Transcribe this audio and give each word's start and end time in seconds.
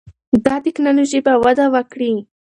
دا 0.45 0.55
ټکنالوژي 0.65 1.19
به 1.25 1.33
وده 1.43 1.65
وکړي. 1.73 2.13